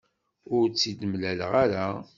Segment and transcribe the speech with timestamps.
[0.55, 1.85] Ur tt-id-mlaleɣ ara.